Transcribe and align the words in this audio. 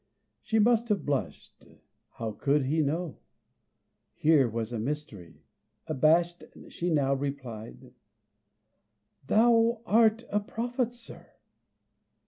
She 0.41 0.57
must 0.57 0.89
have 0.89 1.05
blushed. 1.05 1.67
How 2.13 2.31
could 2.31 2.65
he 2.65 2.81
know? 2.81 3.19
Here 4.15 4.49
was 4.49 4.73
a 4.73 4.79
mystery! 4.79 5.43
Abashed 5.85 6.43
she 6.69 6.89
now 6.89 7.13
replied, 7.13 7.93
"Thou 9.27 9.81
art 9.85 10.23
a 10.31 10.39
prophet, 10.39 10.91
sir!" 10.93 11.33